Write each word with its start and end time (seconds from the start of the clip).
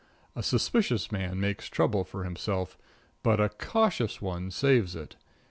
A 0.35 0.41
suspicious 0.41 1.11
man 1.11 1.39
makes 1.39 1.69
trouble 1.69 2.03
for 2.03 2.23
himself, 2.23 2.75
but 3.21 3.39
a 3.39 3.49
cautious 3.49 4.19
one 4.19 4.49
saves 4.49 4.95
it. 4.95 5.15